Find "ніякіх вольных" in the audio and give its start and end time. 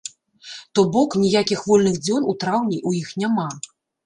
1.23-1.95